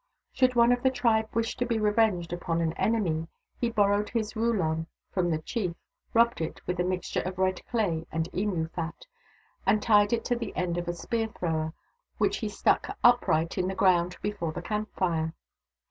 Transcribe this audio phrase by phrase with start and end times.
[0.33, 3.27] Should one of the tribe wish to be revenged upon an enemy,
[3.59, 5.75] he borrowed his wuulon from the chief,
[6.11, 9.05] rubbed it with a mixture of red clay and emu fat,
[9.63, 11.73] and tied it to the end of a spear thrower,
[12.17, 15.35] which he stuck upright in the ground before the camp fire.